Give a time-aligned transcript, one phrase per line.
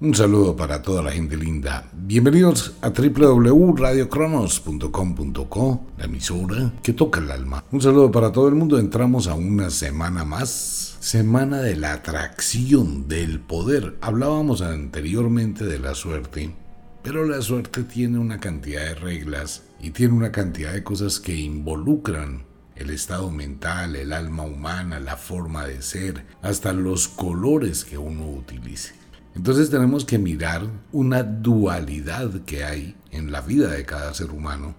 [0.00, 1.90] Un saludo para toda la gente linda.
[1.92, 7.64] Bienvenidos a www.radiocronos.com.co, la emisora que toca el alma.
[7.72, 8.78] Un saludo para todo el mundo.
[8.78, 10.96] Entramos a una semana más.
[11.00, 13.96] Semana de la atracción, del poder.
[14.00, 16.54] Hablábamos anteriormente de la suerte,
[17.02, 21.34] pero la suerte tiene una cantidad de reglas y tiene una cantidad de cosas que
[21.34, 22.44] involucran
[22.76, 28.30] el estado mental, el alma humana, la forma de ser, hasta los colores que uno
[28.30, 28.97] utilice.
[29.38, 34.74] Entonces tenemos que mirar una dualidad que hay en la vida de cada ser humano,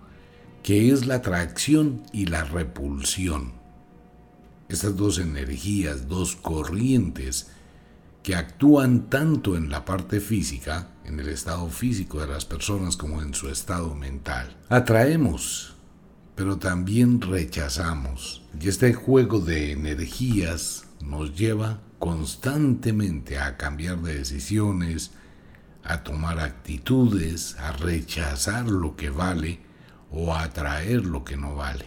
[0.63, 3.53] que es la atracción y la repulsión.
[4.67, 7.47] Estas dos energías, dos corrientes
[8.21, 13.21] que actúan tanto en la parte física, en el estado físico de las personas, como
[13.21, 14.57] en su estado mental.
[14.67, 15.73] Atraemos,
[16.35, 18.43] pero también rechazamos.
[18.59, 25.11] Y este juego de energías nos lleva constantemente a cambiar de decisiones,
[25.83, 29.59] a tomar actitudes, a rechazar lo que vale
[30.11, 31.85] o a atraer lo que no vale.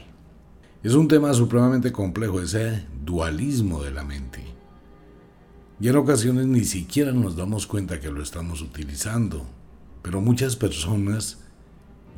[0.82, 4.44] Es un tema supremamente complejo ese dualismo de la mente.
[5.80, 9.46] Y en ocasiones ni siquiera nos damos cuenta que lo estamos utilizando.
[10.02, 11.38] Pero muchas personas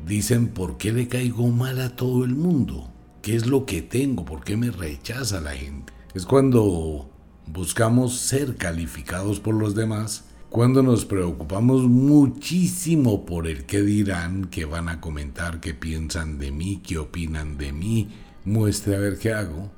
[0.05, 2.91] dicen, ¿por qué le caigo mal a todo el mundo?
[3.21, 4.25] ¿Qué es lo que tengo?
[4.25, 5.93] ¿Por qué me rechaza la gente?
[6.13, 7.09] Es cuando
[7.47, 14.65] buscamos ser calificados por los demás, cuando nos preocupamos muchísimo por el qué dirán, qué
[14.65, 18.09] van a comentar, qué piensan de mí, qué opinan de mí,
[18.45, 19.69] muestre a ver qué hago.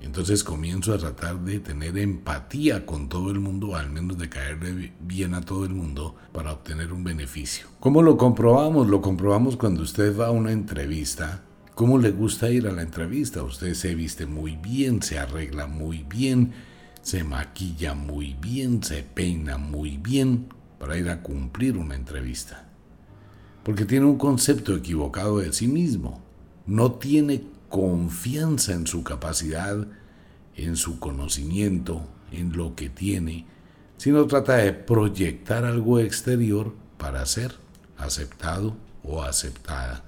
[0.00, 4.92] Entonces comienzo a tratar de tener empatía con todo el mundo, al menos de caerle
[5.00, 7.66] bien a todo el mundo para obtener un beneficio.
[7.80, 8.88] ¿Cómo lo comprobamos?
[8.88, 11.42] Lo comprobamos cuando usted va a una entrevista.
[11.74, 13.42] ¿Cómo le gusta ir a la entrevista?
[13.42, 16.52] Usted se viste muy bien, se arregla muy bien,
[17.04, 20.46] se maquilla muy bien, se peina muy bien
[20.78, 22.66] para ir a cumplir una entrevista.
[23.62, 26.22] Porque tiene un concepto equivocado de sí mismo.
[26.66, 29.86] No tiene confianza en su capacidad,
[30.56, 33.44] en su conocimiento, en lo que tiene,
[33.98, 37.54] sino trata de proyectar algo exterior para ser
[37.98, 40.04] aceptado o aceptada.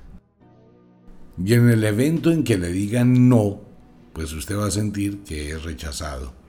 [1.36, 3.60] Y en el evento en que le digan no,
[4.14, 6.45] pues usted va a sentir que es rechazado.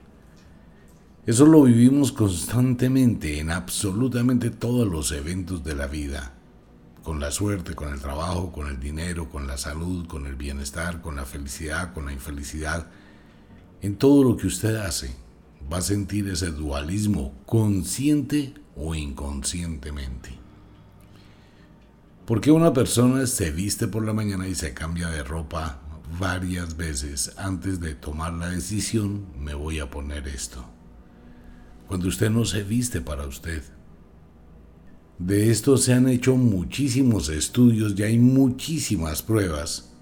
[1.28, 6.32] Eso lo vivimos constantemente en absolutamente todos los eventos de la vida.
[7.02, 11.02] Con la suerte, con el trabajo, con el dinero, con la salud, con el bienestar,
[11.02, 12.86] con la felicidad, con la infelicidad.
[13.82, 15.14] En todo lo que usted hace,
[15.70, 20.30] va a sentir ese dualismo consciente o inconscientemente.
[22.24, 25.78] ¿Por qué una persona se viste por la mañana y se cambia de ropa
[26.18, 30.77] varias veces antes de tomar la decisión, me voy a poner esto?
[31.88, 33.62] Cuando usted no se viste para usted.
[35.18, 39.94] De esto se han hecho muchísimos estudios y hay muchísimas pruebas.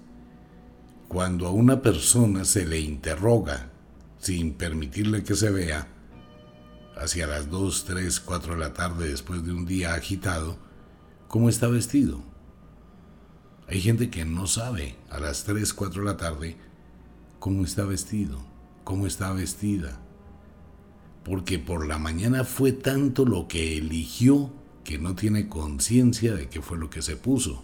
[1.07, 3.71] Cuando a una persona se le interroga
[4.19, 5.87] sin permitirle que se vea,
[6.97, 10.57] hacia las 2, 3, 4 de la tarde después de un día agitado,
[11.27, 12.21] cómo está vestido.
[13.67, 16.57] Hay gente que no sabe a las 3, 4 de la tarde
[17.39, 18.45] cómo está vestido,
[18.83, 20.01] cómo está vestida
[21.27, 24.49] porque por la mañana fue tanto lo que eligió
[24.85, 27.63] que no tiene conciencia de qué fue lo que se puso.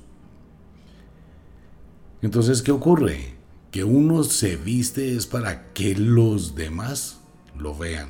[2.21, 3.35] Entonces, ¿qué ocurre?
[3.71, 7.21] Que uno se viste es para que los demás
[7.57, 8.09] lo vean.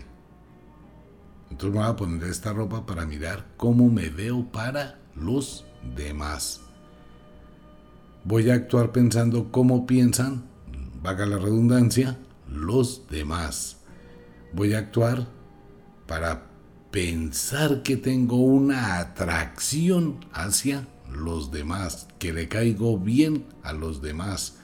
[1.51, 5.65] Entonces me voy a poner esta ropa para mirar cómo me veo para los
[5.95, 6.61] demás.
[8.23, 10.45] Voy a actuar pensando cómo piensan,
[11.03, 12.17] vaga la redundancia,
[12.49, 13.77] los demás.
[14.53, 15.27] Voy a actuar
[16.07, 16.47] para
[16.91, 24.57] pensar que tengo una atracción hacia los demás, que le caigo bien a los demás.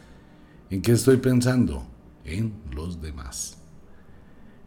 [0.69, 1.87] ¿En qué estoy pensando?
[2.23, 3.57] En los demás.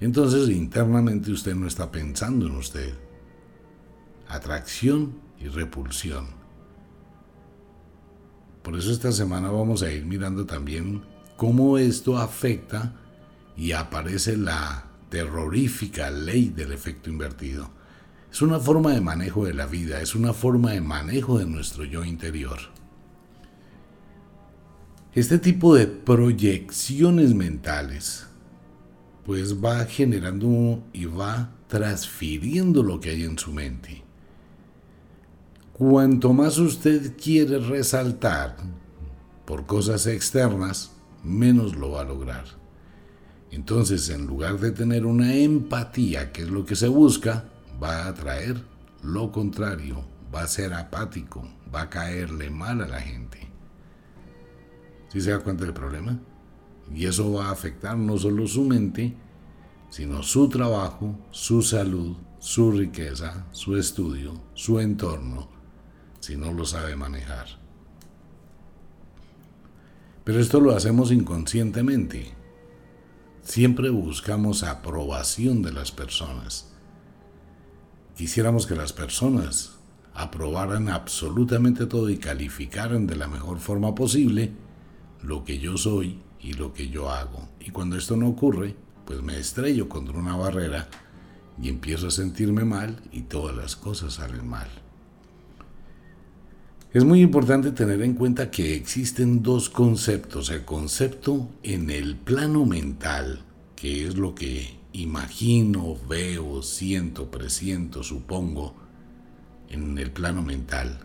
[0.01, 2.95] Entonces internamente usted no está pensando en usted.
[4.29, 6.27] Atracción y repulsión.
[8.63, 11.03] Por eso esta semana vamos a ir mirando también
[11.37, 12.95] cómo esto afecta
[13.57, 17.71] y aparece la terrorífica ley del efecto invertido.
[18.33, 21.85] Es una forma de manejo de la vida, es una forma de manejo de nuestro
[21.85, 22.59] yo interior.
[25.13, 28.27] Este tipo de proyecciones mentales
[29.27, 34.03] pues va generando y va transfiriendo lo que hay en su mente.
[35.75, 38.57] Cuanto más usted quiere resaltar
[39.45, 40.93] por cosas externas,
[41.23, 42.62] menos lo va a lograr.
[43.53, 47.45] Entonces, en lugar de tener una empatía, que es lo que se busca,
[47.81, 48.65] va a atraer
[49.03, 50.03] lo contrario,
[50.35, 53.47] va a ser apático, va a caerle mal a la gente.
[55.09, 56.19] ¿Sí se da cuenta del problema?
[56.95, 59.15] Y eso va a afectar no solo su mente,
[59.91, 65.51] sino su trabajo, su salud, su riqueza, su estudio, su entorno,
[66.21, 67.49] si no lo sabe manejar.
[70.25, 72.42] Pero esto lo hacemos inconscientemente.
[73.43, 76.71] Siempre buscamos aprobación de las personas.
[78.17, 79.79] Quisiéramos que las personas
[80.15, 84.53] aprobaran absolutamente todo y calificaran de la mejor forma posible
[85.23, 87.49] lo que yo soy y lo que yo hago.
[87.59, 90.89] Y cuando esto no ocurre, pues me estrello contra una barrera
[91.61, 94.69] y empiezo a sentirme mal y todas las cosas salen mal.
[96.93, 100.51] Es muy importante tener en cuenta que existen dos conceptos.
[100.51, 103.41] El concepto en el plano mental,
[103.77, 108.75] que es lo que imagino, veo, siento, presiento, supongo,
[109.71, 110.99] en el plano mental.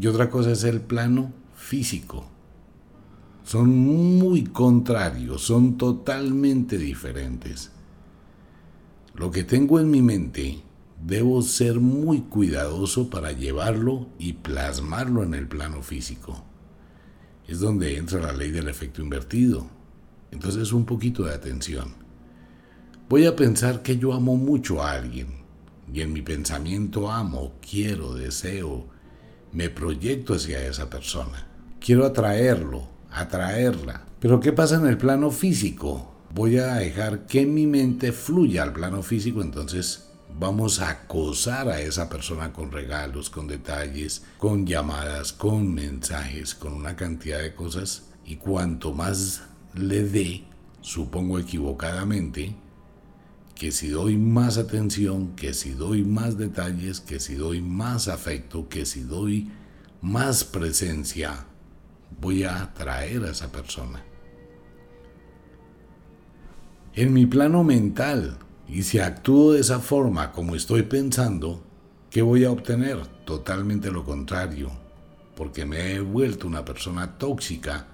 [0.00, 2.26] Y otra cosa es el plano físico.
[3.44, 7.70] Son muy contrarios, son totalmente diferentes.
[9.14, 10.62] Lo que tengo en mi mente,
[11.04, 16.44] debo ser muy cuidadoso para llevarlo y plasmarlo en el plano físico.
[17.46, 19.66] Es donde entra la ley del efecto invertido.
[20.30, 21.94] Entonces un poquito de atención.
[23.08, 25.40] Voy a pensar que yo amo mucho a alguien
[25.92, 28.86] y en mi pensamiento amo, quiero, deseo,
[29.52, 31.48] me proyecto hacia esa persona.
[31.80, 34.06] Quiero atraerlo, atraerla.
[34.20, 36.10] Pero ¿qué pasa en el plano físico?
[36.34, 41.80] voy a dejar que mi mente fluya al plano físico, entonces vamos a acosar a
[41.80, 48.10] esa persona con regalos, con detalles, con llamadas, con mensajes, con una cantidad de cosas.
[48.24, 49.42] Y cuanto más
[49.74, 50.44] le dé,
[50.80, 52.54] supongo equivocadamente,
[53.54, 58.68] que si doy más atención, que si doy más detalles, que si doy más afecto,
[58.68, 59.50] que si doy
[60.00, 61.46] más presencia,
[62.20, 64.04] voy a atraer a esa persona
[66.94, 68.36] en mi plano mental
[68.72, 71.62] y si actúo de esa forma como estoy pensando,
[72.08, 73.04] ¿qué voy a obtener?
[73.24, 74.70] Totalmente lo contrario,
[75.34, 77.88] porque me he vuelto una persona tóxica,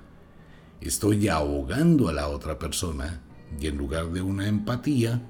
[0.80, 3.22] estoy ahogando a la otra persona
[3.58, 5.22] y en lugar de una empatía,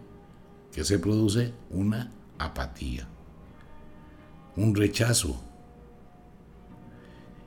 [0.73, 1.53] ¿qué se produce?
[1.71, 3.07] Una apatía,
[4.57, 5.41] un rechazo.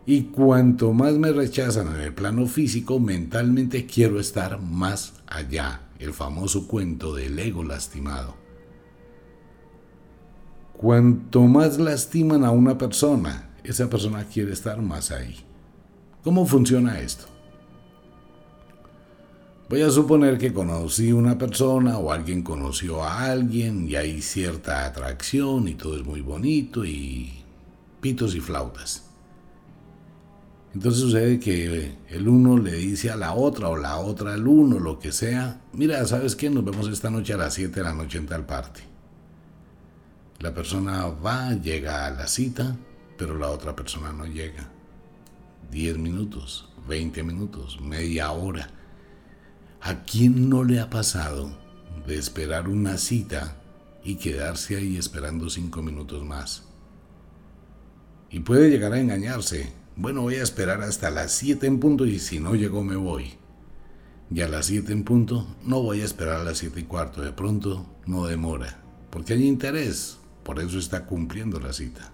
[0.06, 6.14] Y cuanto más me rechazan en el plano físico, mentalmente quiero estar más allá, el
[6.14, 8.36] famoso cuento del ego lastimado.
[10.74, 15.36] Cuanto más lastiman a una persona, esa persona quiere estar más ahí.
[16.24, 17.26] ¿Cómo funciona esto?
[19.70, 24.86] Voy a suponer que conocí una persona o alguien conoció a alguien y hay cierta
[24.86, 27.44] atracción y todo es muy bonito y
[28.02, 29.09] pitos y flautas.
[30.74, 34.80] Entonces sucede que el uno le dice a la otra o la otra al uno,
[34.80, 36.50] lo que sea, mira, ¿sabes qué?
[36.50, 38.82] Nos vemos esta noche a las 7 de la noche en tal parte.
[40.40, 42.78] La persona va, llega a la cita,
[43.18, 44.70] pero la otra persona no llega.
[45.72, 48.70] 10 minutos, 20 minutos, media hora.
[49.82, 51.52] ¿A quién no le ha pasado
[52.06, 53.58] de esperar una cita
[54.04, 56.64] y quedarse ahí esperando 5 minutos más?
[58.30, 62.20] Y puede llegar a engañarse, bueno, voy a esperar hasta las 7 en punto y
[62.20, 63.34] si no llego me voy.
[64.32, 67.22] Y a las 7 en punto, no voy a esperar a las 7 y cuarto,
[67.22, 72.14] de pronto no demora, porque hay interés, por eso está cumpliendo la cita.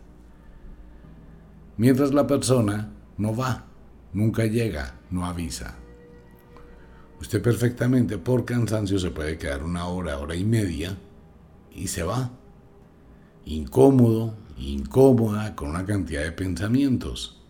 [1.77, 3.65] Mientras la persona no va,
[4.13, 5.75] nunca llega, no avisa.
[7.21, 10.97] Usted perfectamente por cansancio se puede quedar una hora, hora y media
[11.71, 12.31] y se va.
[13.45, 17.44] Incómodo, incómoda, con una cantidad de pensamientos.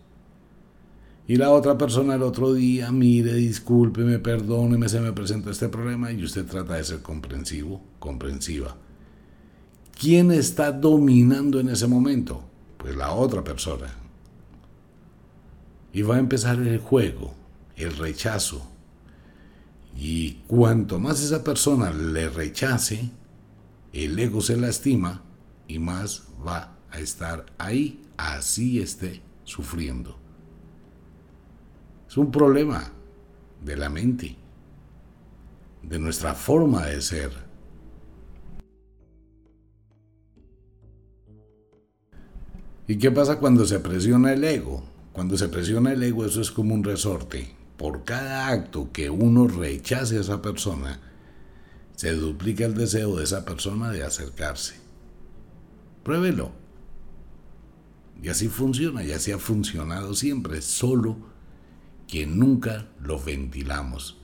[1.28, 6.12] Y la otra persona el otro día, mire, discúlpeme, perdóneme, se me presenta este problema
[6.12, 8.76] y usted trata de ser comprensivo, comprensiva.
[9.98, 12.44] ¿Quién está dominando en ese momento?
[12.76, 13.92] Pues la otra persona.
[15.92, 17.34] Y va a empezar el juego,
[17.74, 18.70] el rechazo.
[19.96, 23.10] Y cuanto más esa persona le rechace,
[23.92, 25.22] el ego se lastima
[25.66, 30.25] y más va a estar ahí, así esté sufriendo.
[32.16, 32.82] Es un problema
[33.62, 34.34] de la mente,
[35.82, 37.30] de nuestra forma de ser.
[42.88, 44.82] ¿Y qué pasa cuando se presiona el ego?
[45.12, 47.54] Cuando se presiona el ego eso es como un resorte.
[47.76, 50.98] Por cada acto que uno rechace a esa persona,
[51.96, 54.76] se duplica el deseo de esa persona de acercarse.
[56.02, 56.50] Pruébelo.
[58.22, 61.35] Y así funciona, y así ha funcionado siempre, solo
[62.06, 64.18] que nunca lo ventilamos.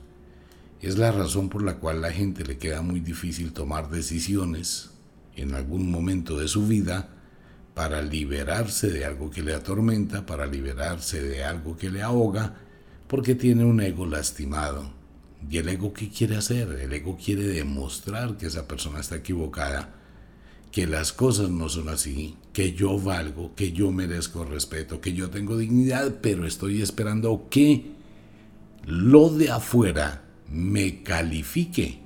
[0.81, 4.91] Es la razón por la cual a la gente le queda muy difícil tomar decisiones
[5.35, 7.09] en algún momento de su vida
[7.73, 12.55] para liberarse de algo que le atormenta, para liberarse de algo que le ahoga,
[13.07, 14.91] porque tiene un ego lastimado.
[15.49, 16.69] ¿Y el ego qué quiere hacer?
[16.69, 19.93] El ego quiere demostrar que esa persona está equivocada,
[20.73, 25.29] que las cosas no son así, que yo valgo, que yo merezco respeto, que yo
[25.29, 27.91] tengo dignidad, pero estoy esperando que
[28.83, 31.99] lo de afuera me califique,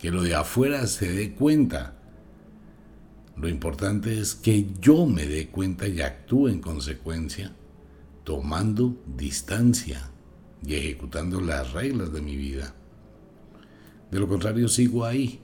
[0.00, 1.94] que lo de afuera se dé cuenta.
[3.36, 7.54] Lo importante es que yo me dé cuenta y actúe en consecuencia,
[8.24, 10.10] tomando distancia
[10.66, 12.74] y ejecutando las reglas de mi vida.
[14.10, 15.38] De lo contrario, sigo ahí.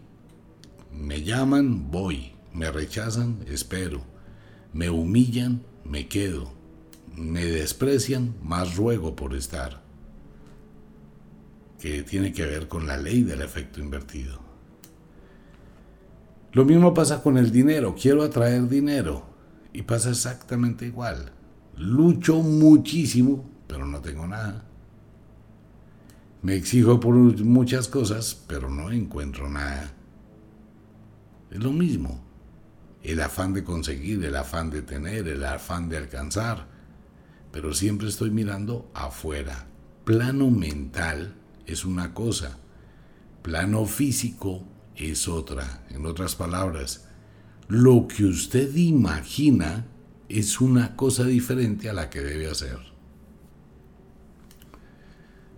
[0.93, 2.36] Me llaman, voy.
[2.57, 4.01] Me rechazan, espero.
[4.73, 6.55] Me humillan, me quedo.
[7.15, 9.83] Me desprecian, más ruego por estar.
[11.79, 14.41] Que tiene que ver con la ley del efecto invertido.
[16.53, 17.95] Lo mismo pasa con el dinero.
[17.95, 19.27] Quiero atraer dinero.
[19.75, 21.33] Y pasa exactamente igual.
[21.77, 24.65] Lucho muchísimo, pero no tengo nada.
[26.41, 29.93] Me exijo por muchas cosas, pero no encuentro nada.
[31.51, 32.26] Es lo mismo
[33.07, 36.67] el afán de conseguir, el afán de tener, el afán de alcanzar,
[37.53, 39.69] pero siempre estoy mirando afuera.
[40.05, 41.35] Plano mental
[41.67, 42.59] es una cosa,
[43.43, 44.65] plano físico
[44.97, 45.87] es otra.
[45.91, 47.07] En otras palabras,
[47.69, 49.87] lo que usted imagina
[50.29, 52.79] es una cosa diferente a la que debe hacer.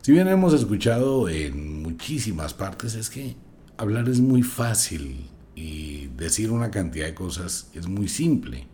[0.03, 3.37] Si bien hemos escuchado en muchísimas partes, es que
[3.79, 8.67] hablar es muy fácil, y decir una cantidad de cosas es muy simple.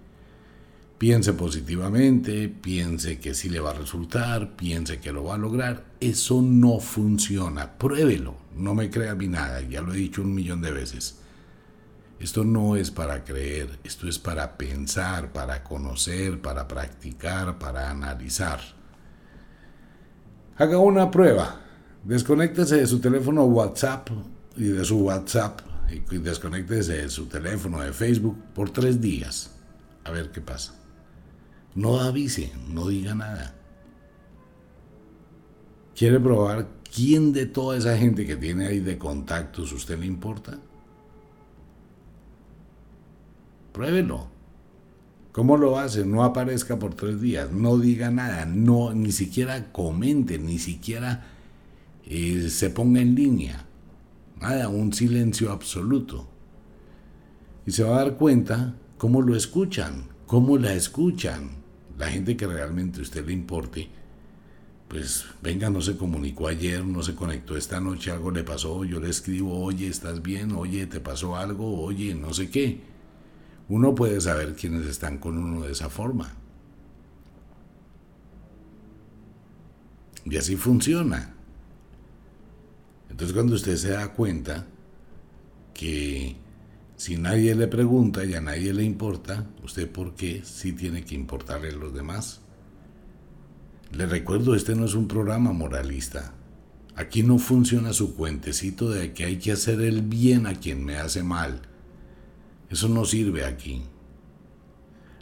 [0.98, 5.84] Piense positivamente, piense que sí le va a resultar, piense que lo va a lograr.
[5.98, 7.78] Eso no funciona.
[7.78, 8.36] Pruébelo.
[8.54, 9.62] No me crea a mí nada.
[9.62, 11.18] Ya lo he dicho un millón de veces.
[12.20, 18.60] Esto no es para creer, esto es para pensar, para conocer, para practicar, para analizar.
[20.56, 21.60] Haga una prueba.
[22.04, 24.10] Desconéctese de su teléfono WhatsApp
[24.56, 25.73] y de su WhatsApp
[26.10, 29.50] desconéctese de su teléfono, de Facebook, por tres días.
[30.04, 30.74] A ver qué pasa.
[31.74, 33.54] No avise, no diga nada.
[35.94, 40.58] ¿Quiere probar quién de toda esa gente que tiene ahí de contactos usted le importa?
[43.72, 44.28] Pruébelo.
[45.32, 46.04] ¿Cómo lo hace?
[46.04, 51.26] No aparezca por tres días, no diga nada, no, ni siquiera comente, ni siquiera
[52.04, 53.66] eh, se ponga en línea
[54.40, 56.28] nada, un silencio absoluto.
[57.66, 61.62] Y se va a dar cuenta cómo lo escuchan, cómo la escuchan.
[61.98, 63.88] La gente que realmente a usted le importe,
[64.88, 69.00] pues venga, no se comunicó ayer, no se conectó esta noche, algo le pasó, yo
[69.00, 70.52] le escribo, oye, ¿estás bien?
[70.52, 71.82] Oye, ¿te pasó algo?
[71.82, 72.80] Oye, no sé qué.
[73.68, 76.34] Uno puede saber quiénes están con uno de esa forma.
[80.24, 81.33] Y así funciona.
[83.14, 84.66] Entonces cuando usted se da cuenta
[85.72, 86.34] que
[86.96, 91.14] si nadie le pregunta y a nadie le importa, ¿usted por qué sí tiene que
[91.14, 92.40] importarle a los demás?
[93.92, 96.34] Le recuerdo, este no es un programa moralista.
[96.96, 100.96] Aquí no funciona su cuentecito de que hay que hacer el bien a quien me
[100.96, 101.62] hace mal.
[102.68, 103.84] Eso no sirve aquí.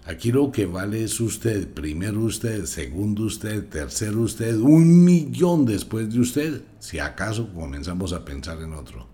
[0.05, 6.13] Aquí lo que vale es usted, primero usted, segundo usted, tercero usted, un millón después
[6.13, 9.07] de usted, si acaso comenzamos a pensar en otro.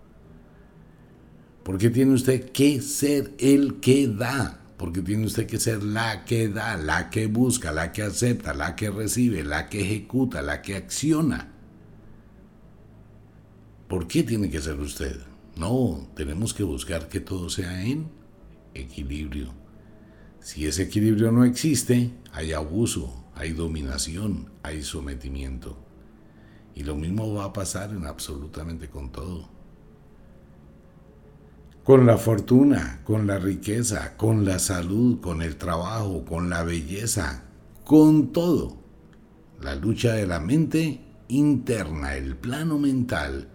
[1.63, 6.49] Porque tiene usted que ser el que da, porque tiene usted que ser la que
[6.49, 10.77] da, la que busca, la que acepta, la que recibe, la que ejecuta, la que
[10.77, 11.53] acciona.
[13.89, 15.21] ¿Por qué tiene que ser usted?
[15.57, 18.09] No, tenemos que buscar que todo sea en
[18.73, 19.68] equilibrio.
[20.49, 25.77] Si ese equilibrio no existe, hay abuso, hay dominación, hay sometimiento.
[26.75, 29.47] Y lo mismo va a pasar en absolutamente con todo.
[31.85, 37.45] Con la fortuna, con la riqueza, con la salud, con el trabajo, con la belleza,
[37.85, 38.79] con todo.
[39.61, 43.51] La lucha de la mente interna, el plano mental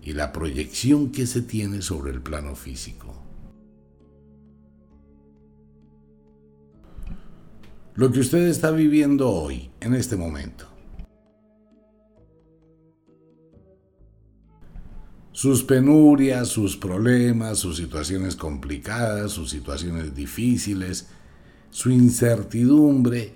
[0.00, 3.05] y la proyección que se tiene sobre el plano físico.
[7.96, 10.76] Lo que usted está viviendo hoy, en este momento.
[15.36, 21.08] sus penurias, sus problemas, sus situaciones complicadas, sus situaciones difíciles,
[21.68, 23.34] su incertidumbre,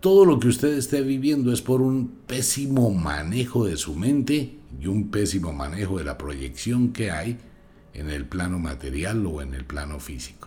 [0.00, 4.86] todo lo que usted esté viviendo es por un pésimo manejo de su mente y
[4.86, 7.36] un pésimo manejo de la proyección que hay
[7.92, 10.43] en el plano material o en el plano físico.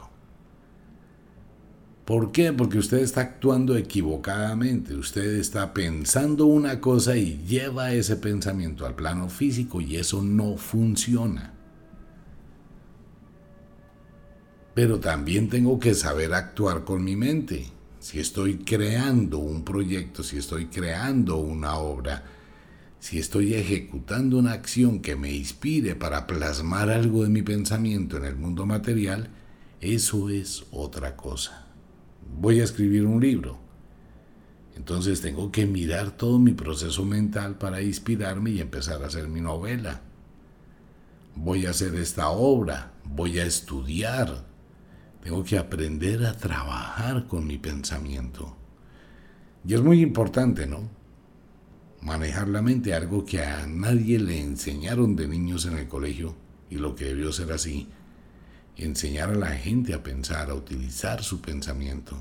[2.07, 2.53] ¿Por qué?
[2.53, 8.95] Porque usted está actuando equivocadamente, usted está pensando una cosa y lleva ese pensamiento al
[8.95, 11.53] plano físico y eso no funciona.
[14.73, 17.65] Pero también tengo que saber actuar con mi mente.
[17.99, 22.23] Si estoy creando un proyecto, si estoy creando una obra,
[23.01, 28.23] si estoy ejecutando una acción que me inspire para plasmar algo de mi pensamiento en
[28.23, 29.29] el mundo material,
[29.81, 31.66] eso es otra cosa.
[32.39, 33.57] Voy a escribir un libro.
[34.75, 39.41] Entonces tengo que mirar todo mi proceso mental para inspirarme y empezar a hacer mi
[39.41, 40.01] novela.
[41.35, 44.45] Voy a hacer esta obra, voy a estudiar.
[45.23, 48.55] Tengo que aprender a trabajar con mi pensamiento.
[49.65, 50.97] Y es muy importante, ¿no?
[52.01, 56.35] manejar la mente, algo que a nadie le enseñaron de niños en el colegio,
[56.69, 57.89] y lo que debió ser así,
[58.77, 62.17] enseñar a la gente a pensar, a utilizar su pensamiento.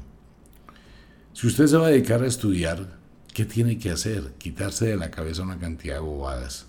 [1.33, 2.99] Si usted se va a dedicar a estudiar,
[3.35, 4.33] ¿qué tiene que hacer?
[4.39, 6.67] Quitarse de la cabeza una cantidad de bobadas.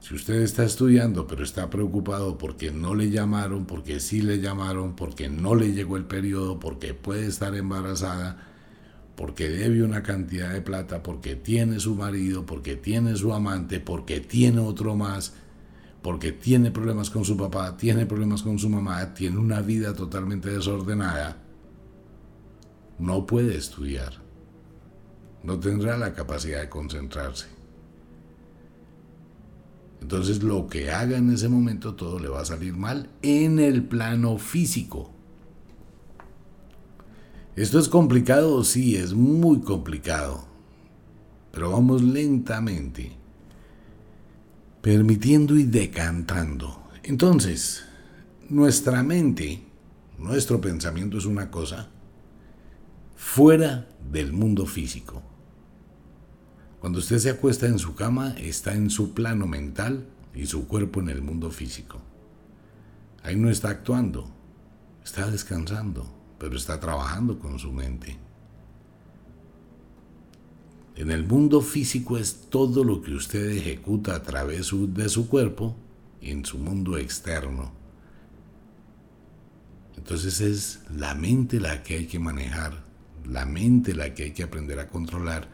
[0.00, 4.94] Si usted está estudiando pero está preocupado porque no le llamaron, porque sí le llamaron,
[4.94, 8.36] porque no le llegó el periodo, porque puede estar embarazada,
[9.16, 14.20] porque debe una cantidad de plata, porque tiene su marido, porque tiene su amante, porque
[14.20, 15.34] tiene otro más,
[16.06, 20.48] porque tiene problemas con su papá, tiene problemas con su mamá, tiene una vida totalmente
[20.48, 21.42] desordenada,
[23.00, 24.12] no puede estudiar.
[25.42, 27.48] No tendrá la capacidad de concentrarse.
[30.00, 33.82] Entonces lo que haga en ese momento todo le va a salir mal en el
[33.82, 35.10] plano físico.
[37.56, 40.46] Esto es complicado, sí, es muy complicado.
[41.50, 43.16] Pero vamos lentamente,
[44.86, 46.80] permitiendo y decantando.
[47.02, 47.84] Entonces,
[48.48, 49.66] nuestra mente,
[50.16, 51.88] nuestro pensamiento es una cosa
[53.16, 55.24] fuera del mundo físico.
[56.78, 61.00] Cuando usted se acuesta en su cama, está en su plano mental y su cuerpo
[61.00, 62.00] en el mundo físico.
[63.24, 64.32] Ahí no está actuando,
[65.02, 68.18] está descansando pero está trabajando con su mente.
[70.96, 75.76] En el mundo físico es todo lo que usted ejecuta a través de su cuerpo
[76.22, 77.70] en su mundo externo.
[79.98, 82.82] Entonces es la mente la que hay que manejar,
[83.28, 85.48] la mente la que hay que aprender a controlar,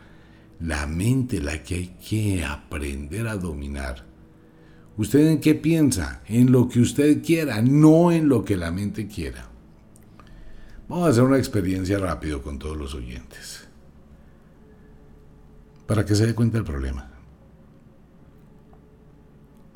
[0.61, 4.05] la mente la que hay que aprender a dominar.
[4.96, 6.22] ¿Usted en qué piensa?
[6.28, 9.48] En lo que usted quiera, no en lo que la mente quiera.
[10.88, 13.71] Vamos a hacer una experiencia rápido con todos los oyentes.
[15.92, 17.07] Para que se dé cuenta del problema.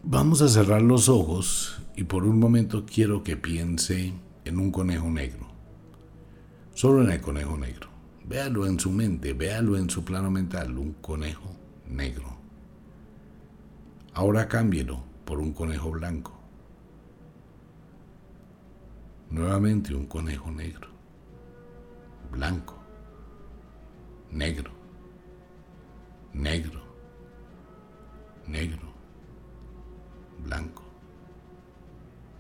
[0.03, 4.15] Vamos a cerrar los ojos y por un momento quiero que piense
[4.47, 5.47] en un conejo negro.
[6.73, 7.91] Solo en el conejo negro.
[8.25, 11.55] Véalo en su mente, véalo en su plano mental, un conejo
[11.87, 12.39] negro.
[14.15, 16.33] Ahora cámbielo por un conejo blanco.
[19.29, 20.89] Nuevamente un conejo negro
[22.31, 22.79] blanco,
[24.31, 24.76] negro,
[26.37, 26.81] negro,
[28.47, 28.93] negro,
[30.45, 30.83] blanco,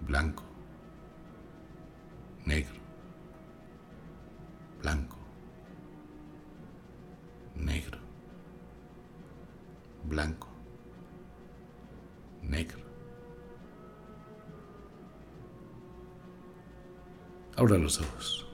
[0.06, 0.44] blanco,
[2.44, 2.78] negro,
[4.82, 5.16] blanco,
[7.54, 7.98] negro,
[10.04, 10.48] blanco,
[12.42, 12.84] negro.
[17.56, 18.46] Abra los ojos.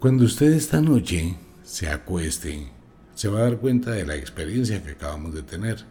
[0.00, 2.72] Cuando usted esta noche se acueste,
[3.22, 5.84] se va a dar cuenta de la experiencia que acabamos de tener.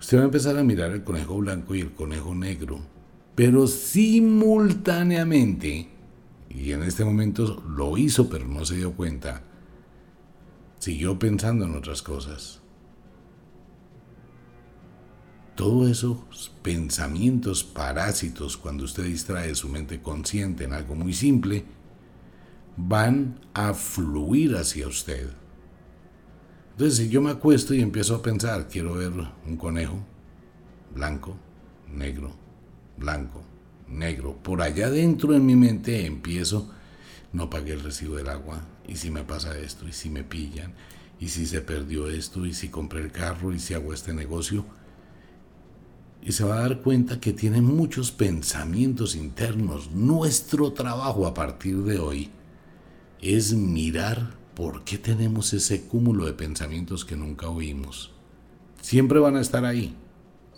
[0.00, 2.80] Usted va a empezar a mirar el conejo blanco y el conejo negro,
[3.36, 5.88] pero simultáneamente,
[6.50, 9.44] y en este momento lo hizo pero no se dio cuenta,
[10.80, 12.62] siguió pensando en otras cosas.
[15.54, 21.64] Todos esos pensamientos parásitos cuando usted distrae su mente consciente en algo muy simple,
[22.76, 25.28] van a fluir hacia usted.
[26.78, 29.98] Entonces, si yo me acuesto y empiezo a pensar, quiero ver un conejo
[30.94, 31.36] blanco,
[31.92, 32.30] negro,
[32.96, 33.42] blanco,
[33.88, 36.70] negro, por allá dentro en mi mente empiezo,
[37.32, 40.72] no pagué el recibo del agua, y si me pasa esto, y si me pillan,
[41.18, 44.64] y si se perdió esto, y si compré el carro, y si hago este negocio,
[46.22, 49.90] y se va a dar cuenta que tiene muchos pensamientos internos.
[49.90, 52.30] Nuestro trabajo a partir de hoy
[53.20, 58.10] es mirar por qué tenemos ese cúmulo de pensamientos que nunca oímos.
[58.80, 59.94] Siempre van a estar ahí.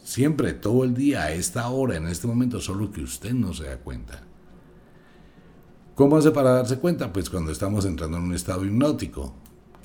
[0.02, 3.64] Siempre, todo el día, a esta hora, en este momento, solo que usted no se
[3.64, 4.22] da cuenta.
[5.94, 7.12] ¿Cómo hace para darse cuenta?
[7.12, 9.34] Pues cuando estamos entrando en un estado hipnótico.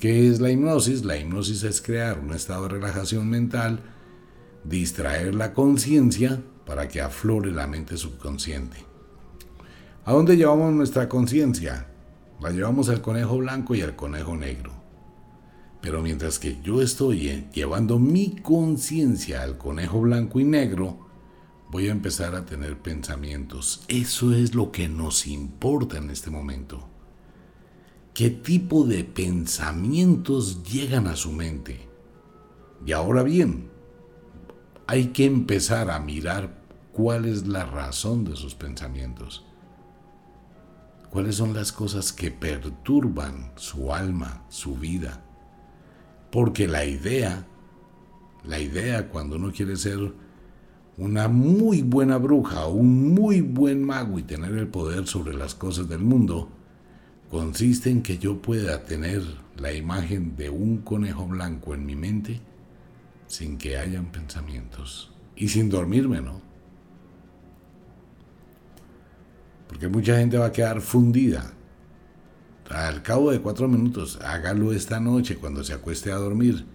[0.00, 1.04] ¿Qué es la hipnosis?
[1.04, 3.80] La hipnosis es crear un estado de relajación mental,
[4.64, 8.78] distraer la conciencia para que aflore la mente subconsciente.
[10.06, 11.88] ¿A dónde llevamos nuestra conciencia?
[12.40, 14.72] La llevamos al conejo blanco y al conejo negro.
[15.80, 21.06] Pero mientras que yo estoy llevando mi conciencia al conejo blanco y negro,
[21.70, 23.84] voy a empezar a tener pensamientos.
[23.88, 26.88] Eso es lo que nos importa en este momento.
[28.14, 31.86] ¿Qué tipo de pensamientos llegan a su mente?
[32.84, 33.70] Y ahora bien,
[34.86, 39.44] hay que empezar a mirar cuál es la razón de sus pensamientos.
[41.16, 45.24] ¿Cuáles son las cosas que perturban su alma, su vida?
[46.30, 47.46] Porque la idea,
[48.44, 50.12] la idea cuando uno quiere ser
[50.98, 55.54] una muy buena bruja o un muy buen mago y tener el poder sobre las
[55.54, 56.50] cosas del mundo,
[57.30, 59.22] consiste en que yo pueda tener
[59.56, 62.42] la imagen de un conejo blanco en mi mente
[63.26, 66.45] sin que hayan pensamientos y sin dormirme, ¿no?
[69.68, 71.52] Porque mucha gente va a quedar fundida.
[72.70, 76.66] Al cabo de cuatro minutos, hágalo esta noche cuando se acueste a dormir.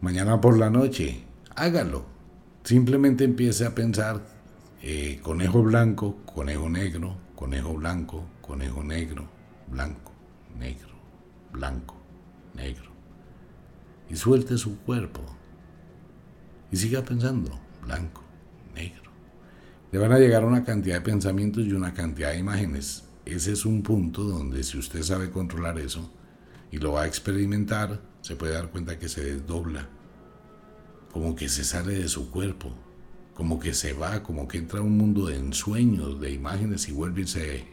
[0.00, 2.04] Mañana por la noche, hágalo.
[2.62, 4.22] Simplemente empiece a pensar
[4.82, 9.28] eh, conejo blanco, conejo negro, conejo blanco, conejo negro,
[9.70, 10.12] blanco,
[10.58, 10.94] negro,
[11.52, 11.96] blanco,
[12.54, 12.90] negro.
[14.10, 15.22] Y suelte su cuerpo.
[16.70, 18.22] Y siga pensando, blanco,
[18.74, 19.07] negro
[19.90, 23.04] le van a llegar una cantidad de pensamientos y una cantidad de imágenes.
[23.24, 26.10] Ese es un punto donde si usted sabe controlar eso
[26.70, 29.88] y lo va a experimentar, se puede dar cuenta que se desdobla,
[31.10, 32.74] como que se sale de su cuerpo,
[33.34, 37.22] como que se va, como que entra un mundo de ensueños, de imágenes y vuelve
[37.22, 37.64] y se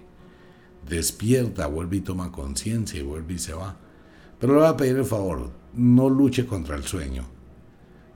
[0.88, 3.75] despierta, vuelve y toma conciencia y vuelve y se va.
[4.39, 7.35] Pero le voy a pedir el favor, no luche contra el sueño.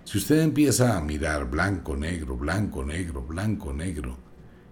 [0.09, 4.17] Si usted empieza a mirar blanco, negro, blanco, negro, blanco, negro,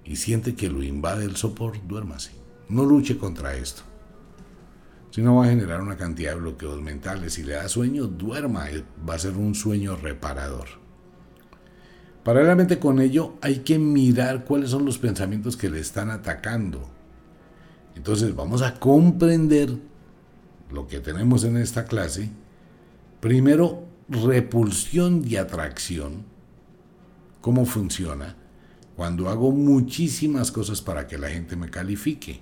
[0.03, 2.31] y siente que lo invade el sopor, duérmase.
[2.69, 3.83] No luche contra esto.
[5.11, 7.33] Si no va a generar una cantidad de bloqueos mentales.
[7.33, 8.71] Si le da sueño, duerma.
[8.71, 10.69] Eh, va a ser un sueño reparador.
[12.23, 16.89] Paralelamente con ello, hay que mirar cuáles son los pensamientos que le están atacando.
[17.95, 19.77] Entonces vamos a comprender
[20.71, 22.31] lo que tenemos en esta clase.
[23.19, 26.25] Primero, repulsión y atracción,
[27.41, 28.35] cómo funciona
[28.95, 32.39] cuando hago muchísimas cosas para que la gente me califique.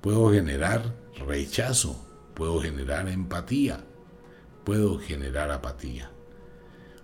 [0.00, 0.94] Puedo generar
[1.26, 2.02] rechazo,
[2.34, 3.84] puedo generar empatía,
[4.64, 6.10] puedo generar apatía.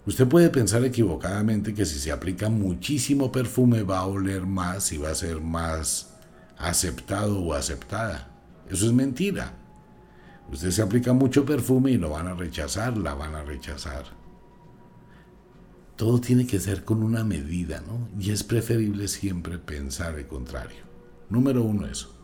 [0.07, 4.97] Usted puede pensar equivocadamente que si se aplica muchísimo perfume va a oler más y
[4.97, 6.15] va a ser más
[6.57, 8.31] aceptado o aceptada.
[8.71, 9.60] Eso es mentira.
[10.53, 14.05] Usted se aplica mucho perfume y lo van a rechazar, la van a rechazar.
[15.97, 18.09] Todo tiene que ser con una medida, ¿no?
[18.19, 20.79] Y es preferible siempre pensar el contrario.
[21.29, 22.15] Número uno, eso.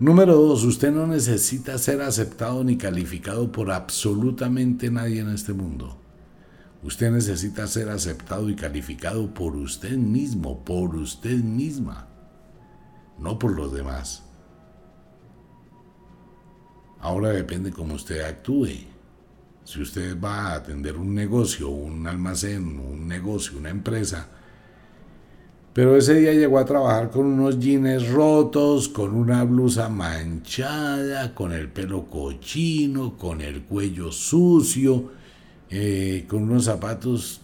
[0.00, 5.96] Número dos, usted no necesita ser aceptado ni calificado por absolutamente nadie en este mundo.
[6.82, 12.08] Usted necesita ser aceptado y calificado por usted mismo, por usted misma,
[13.18, 14.23] no por los demás.
[17.04, 18.86] Ahora depende cómo usted actúe.
[19.62, 24.26] Si usted va a atender un negocio, un almacén, un negocio, una empresa,
[25.74, 31.52] pero ese día llegó a trabajar con unos jeans rotos, con una blusa manchada, con
[31.52, 35.10] el pelo cochino, con el cuello sucio,
[35.68, 37.42] eh, con unos zapatos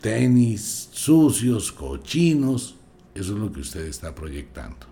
[0.00, 2.76] tenis sucios, cochinos.
[3.14, 4.91] Eso es lo que usted está proyectando.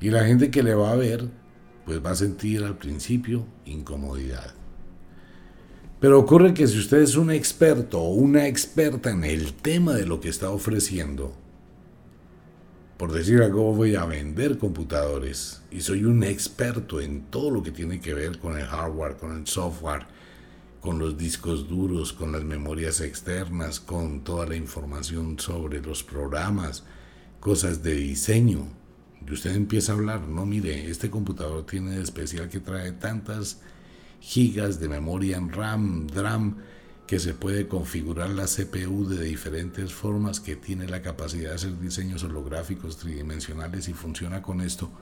[0.00, 1.28] Y la gente que le va a ver,
[1.84, 4.54] pues va a sentir al principio incomodidad.
[6.00, 10.06] Pero ocurre que si usted es un experto o una experta en el tema de
[10.06, 11.34] lo que está ofreciendo,
[12.96, 17.70] por decir algo, voy a vender computadores y soy un experto en todo lo que
[17.70, 20.06] tiene que ver con el hardware, con el software,
[20.80, 26.84] con los discos duros, con las memorias externas, con toda la información sobre los programas,
[27.40, 28.68] cosas de diseño,
[29.26, 33.58] y usted empieza a hablar, no mire, este computador tiene de especial que trae tantas
[34.20, 36.56] gigas de memoria en RAM, DRAM,
[37.06, 41.80] que se puede configurar la CPU de diferentes formas, que tiene la capacidad de hacer
[41.80, 44.92] diseños holográficos tridimensionales y funciona con esto.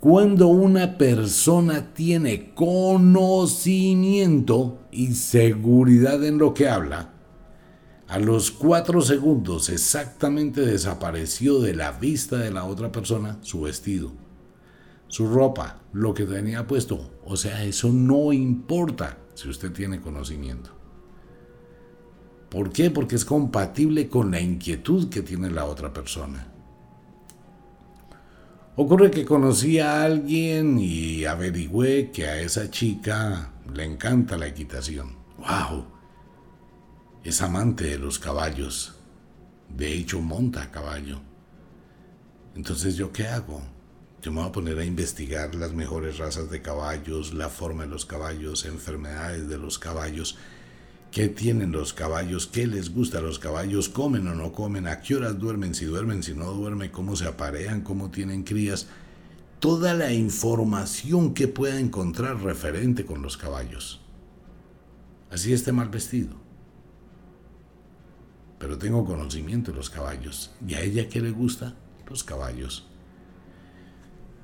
[0.00, 7.11] Cuando una persona tiene conocimiento y seguridad en lo que habla,
[8.12, 14.12] a los cuatro segundos exactamente desapareció de la vista de la otra persona su vestido,
[15.08, 17.10] su ropa, lo que tenía puesto.
[17.24, 20.72] O sea, eso no importa si usted tiene conocimiento.
[22.50, 22.90] ¿Por qué?
[22.90, 26.52] Porque es compatible con la inquietud que tiene la otra persona.
[28.76, 35.16] Ocurre que conocí a alguien y averigüé que a esa chica le encanta la equitación.
[35.38, 35.91] ¡Wow!
[37.24, 38.94] Es amante de los caballos.
[39.68, 41.20] De hecho, monta a caballo.
[42.54, 43.62] Entonces, ¿yo qué hago?
[44.20, 47.88] Yo me voy a poner a investigar las mejores razas de caballos, la forma de
[47.88, 50.36] los caballos, enfermedades de los caballos
[51.12, 55.02] qué tienen los caballos, qué les gusta a los caballos, comen o no comen, a
[55.02, 58.86] qué horas duermen, si duermen, si no duermen, cómo se aparean, cómo tienen crías.
[59.60, 64.00] Toda la información que pueda encontrar referente con los caballos.
[65.30, 66.41] Así esté mal vestido.
[68.62, 70.52] Pero tengo conocimiento de los caballos.
[70.64, 71.74] ¿Y a ella qué le gusta?
[72.08, 72.86] Los caballos.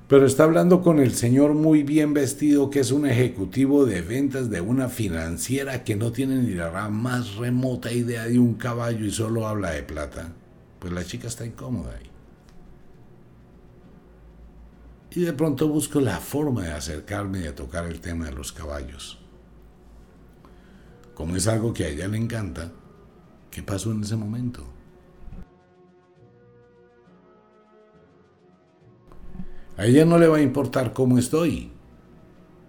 [0.09, 4.49] Pero está hablando con el señor muy bien vestido que es un ejecutivo de ventas
[4.49, 9.11] de una financiera que no tiene ni la más remota idea de un caballo y
[9.11, 10.33] solo habla de plata.
[10.79, 12.09] Pues la chica está incómoda ahí.
[15.11, 18.51] Y de pronto busco la forma de acercarme y de tocar el tema de los
[18.51, 19.17] caballos.
[21.13, 22.73] Como es algo que a ella le encanta,
[23.51, 24.65] ¿qué pasó en ese momento?
[29.77, 31.71] A ella no le va a importar cómo estoy.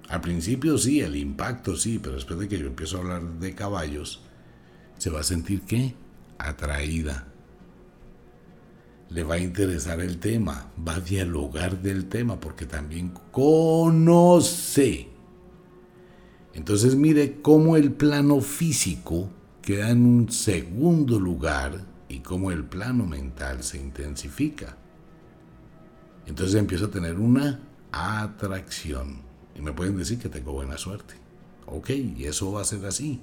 [0.08, 3.54] Al principio sí, el impacto sí, pero después de que yo empiezo a hablar de
[3.54, 4.22] caballos,
[4.96, 5.94] se va a sentir qué?
[6.38, 7.26] Atraída.
[9.08, 15.08] Le va a interesar el tema, va a dialogar del tema porque también conoce.
[16.54, 19.30] Entonces mire cómo el plano físico
[19.62, 24.76] queda en un segundo lugar y cómo el plano mental se intensifica.
[26.26, 27.60] Entonces empiezo a tener una
[27.92, 29.22] atracción.
[29.54, 31.14] Y me pueden decir que tengo buena suerte.
[31.66, 33.20] Ok, y eso va a ser así.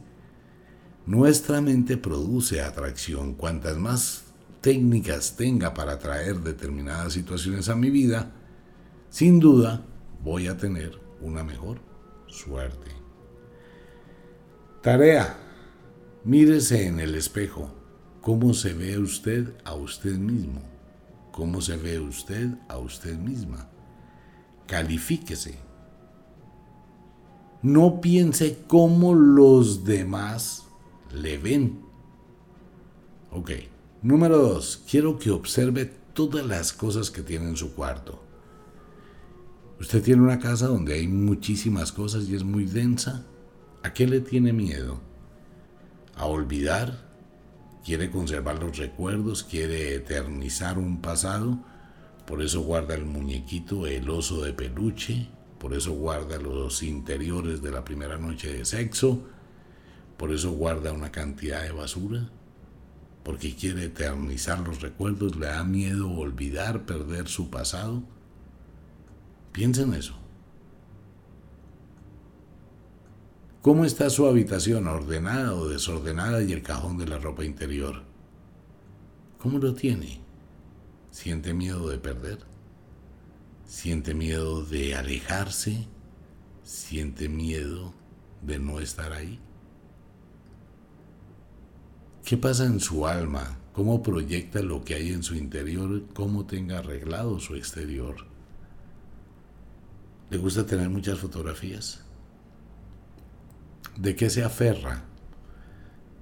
[1.05, 3.33] Nuestra mente produce atracción.
[3.33, 4.23] Cuantas más
[4.61, 8.31] técnicas tenga para atraer determinadas situaciones a mi vida,
[9.09, 9.85] sin duda
[10.23, 11.79] voy a tener una mejor
[12.27, 12.91] suerte.
[14.81, 15.46] Tarea.
[16.27, 17.73] Mírese en el espejo.
[18.19, 20.61] ¿Cómo se ve usted a usted mismo?
[21.31, 23.69] ¿Cómo se ve usted a usted misma?
[24.67, 25.57] Califíquese.
[27.61, 30.65] No piense cómo los demás
[31.13, 31.79] le ven.
[33.31, 33.51] Ok.
[34.01, 34.83] Número dos.
[34.91, 38.21] Quiero que observe todas las cosas que tiene en su cuarto.
[39.79, 43.25] Usted tiene una casa donde hay muchísimas cosas y es muy densa.
[43.81, 45.07] ¿A qué le tiene miedo?
[46.17, 47.07] ¿A olvidar?
[47.87, 51.57] quiere conservar los recuerdos, quiere eternizar un pasado,
[52.25, 57.71] por eso guarda el muñequito, el oso de peluche, por eso guarda los interiores de
[57.71, 59.25] la primera noche de sexo,
[60.17, 62.29] por eso guarda una cantidad de basura,
[63.23, 68.03] porque quiere eternizar los recuerdos, le da miedo olvidar, perder su pasado.
[69.53, 70.26] Piensa en eso.
[73.67, 78.01] ¿Cómo está su habitación, ordenada o desordenada y el cajón de la ropa interior?
[79.39, 80.21] ¿Cómo lo tiene?
[81.11, 82.37] ¿Siente miedo de perder?
[83.65, 85.85] ¿Siente miedo de alejarse?
[86.63, 87.93] ¿Siente miedo
[88.41, 89.37] de no estar ahí?
[92.23, 93.59] ¿Qué pasa en su alma?
[93.73, 96.03] ¿Cómo proyecta lo que hay en su interior?
[96.13, 98.15] ¿Cómo tenga arreglado su exterior?
[100.29, 102.06] ¿Le gusta tener muchas fotografías?
[103.97, 105.03] ¿De qué se aferra?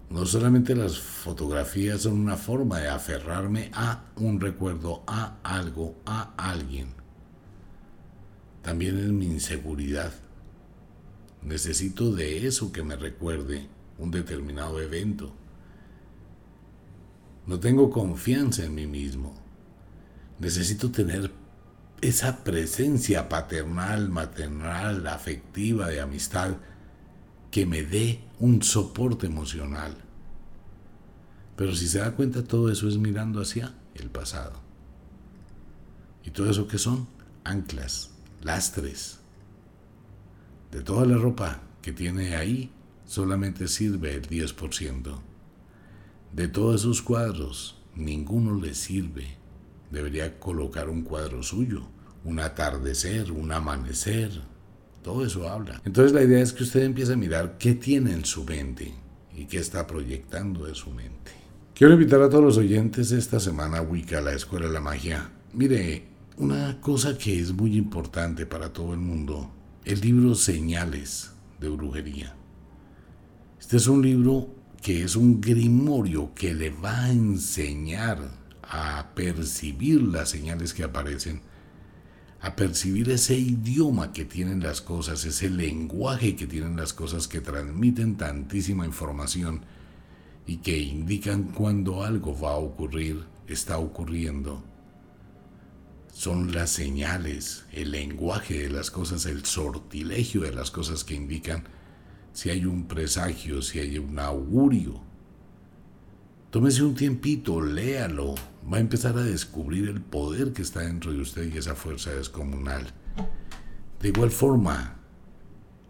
[0.09, 6.33] No solamente las fotografías son una forma de aferrarme a un recuerdo, a algo, a
[6.37, 6.93] alguien.
[8.61, 10.13] También es mi inseguridad.
[11.41, 15.33] Necesito de eso que me recuerde un determinado evento.
[17.45, 19.33] No tengo confianza en mí mismo.
[20.39, 21.29] Necesito tener
[21.99, 26.55] esa presencia paternal, maternal, afectiva, de amistad
[27.55, 29.95] que me dé un soporte emocional.
[31.55, 34.59] Pero si se da cuenta, todo eso es mirando hacia el pasado.
[36.25, 37.07] ¿Y todo eso qué son?
[37.45, 38.09] Anclas,
[38.41, 39.19] lastres.
[40.69, 42.73] De toda la ropa que tiene ahí,
[43.05, 45.17] solamente sirve el 10%.
[46.33, 49.37] De todos esos cuadros, ninguno le sirve.
[49.91, 51.87] Debería colocar un cuadro suyo,
[52.25, 54.41] un atardecer, un amanecer.
[55.05, 55.79] Todo eso habla.
[55.85, 58.91] Entonces la idea es que usted empiece a mirar qué tiene en su mente
[59.37, 61.31] y qué está proyectando de su mente.
[61.75, 65.29] Quiero invitar a todos los oyentes esta semana a Wicca, la Escuela de la Magia.
[65.53, 69.51] Mire, una cosa que es muy importante para todo el mundo,
[69.83, 72.33] el libro Señales de Brujería.
[73.59, 78.27] Este es un libro que es un grimorio que le va a enseñar
[78.63, 81.41] a percibir las señales que aparecen,
[82.45, 87.41] a percibir ese idioma que tienen las cosas, ese lenguaje que tienen las cosas que
[87.41, 89.61] transmiten tantísima información
[90.45, 94.63] y que indican cuando algo va a ocurrir, está ocurriendo.
[96.13, 101.63] Son las señales, el lenguaje de las cosas, el sortilegio de las cosas que indican
[102.31, 105.01] si hay un presagio, si hay un augurio.
[106.51, 108.35] Tómese un tiempito, léalo,
[108.71, 112.11] va a empezar a descubrir el poder que está dentro de usted y esa fuerza
[112.11, 112.93] descomunal.
[114.01, 114.95] De igual forma,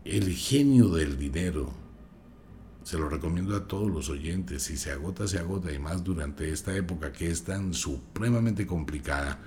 [0.03, 1.73] el genio del dinero,
[2.83, 6.51] se lo recomiendo a todos los oyentes, si se agota, se agota, y más durante
[6.51, 9.39] esta época que es tan supremamente complicada,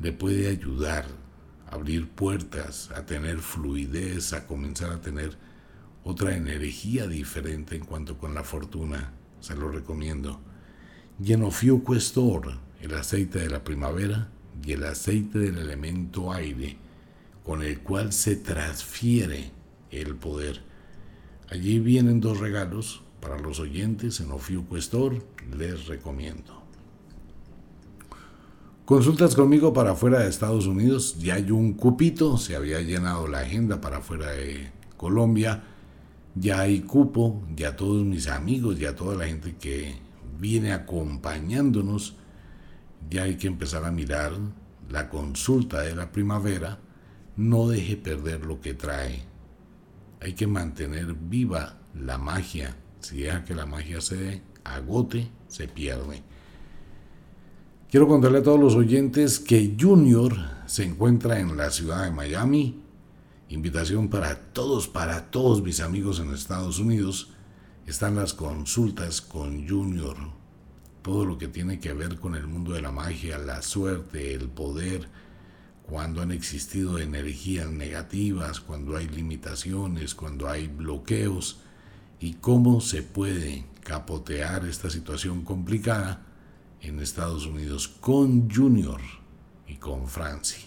[0.00, 1.06] le puede ayudar
[1.68, 5.36] a abrir puertas, a tener fluidez, a comenzar a tener
[6.04, 9.12] otra energía diferente en cuanto con la fortuna.
[9.40, 10.40] Se lo recomiendo.
[11.20, 14.28] Genofio Questor, el aceite de la primavera
[14.64, 16.76] y el aceite del elemento aire,
[17.44, 19.50] con el cual se transfiere
[19.90, 20.62] el poder.
[21.50, 25.24] Allí vienen dos regalos para los oyentes en Ofio Questor,
[25.56, 26.62] les recomiendo.
[28.84, 33.40] Consultas conmigo para fuera de Estados Unidos, ya hay un cupito, se había llenado la
[33.40, 35.62] agenda para fuera de Colombia
[36.34, 39.94] ya hay cupo, ya todos mis amigos, ya toda la gente que
[40.42, 42.16] viene acompañándonos,
[43.08, 44.32] ya hay que empezar a mirar
[44.90, 46.80] la consulta de la primavera,
[47.36, 49.22] no deje perder lo que trae.
[50.20, 52.76] Hay que mantener viva la magia.
[52.98, 56.24] Si deja que la magia se agote, se pierde.
[57.88, 60.34] Quiero contarle a todos los oyentes que Junior
[60.66, 62.82] se encuentra en la ciudad de Miami
[63.52, 67.28] Invitación para todos, para todos mis amigos en Estados Unidos.
[67.86, 70.16] Están las consultas con Junior.
[71.02, 74.48] Todo lo que tiene que ver con el mundo de la magia, la suerte, el
[74.48, 75.08] poder,
[75.82, 81.58] cuando han existido energías negativas, cuando hay limitaciones, cuando hay bloqueos
[82.20, 86.24] y cómo se puede capotear esta situación complicada
[86.80, 89.00] en Estados Unidos con Junior
[89.66, 90.62] y con Franci.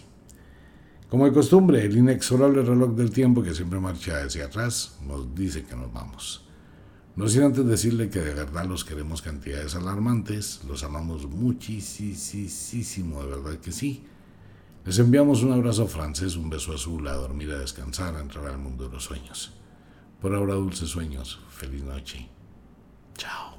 [1.08, 5.64] Como de costumbre, el inexorable reloj del tiempo que siempre marcha hacia atrás nos dice
[5.64, 6.45] que nos vamos.
[7.16, 13.28] No sin antes decirle que de verdad los queremos cantidades alarmantes, los amamos muchísimo, de
[13.28, 14.04] verdad que sí.
[14.84, 18.58] Les enviamos un abrazo francés, un beso azul, a dormir, a descansar, a entrar al
[18.58, 19.54] mundo de los sueños.
[20.20, 21.40] Por ahora, dulces sueños.
[21.48, 22.28] Feliz noche.
[23.16, 23.55] Chao.